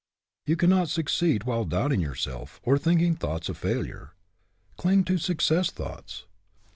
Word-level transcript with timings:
You 0.47 0.55
cannot 0.57 0.89
succeed 0.89 1.43
while 1.43 1.63
doubting 1.63 2.01
yourself 2.01 2.59
or 2.63 2.79
thinking 2.79 3.15
thoughts 3.15 3.49
of 3.49 3.57
failure. 3.59 4.15
Cling 4.75 5.03
to 5.03 5.19
success 5.19 5.69
thoughts. 5.69 6.25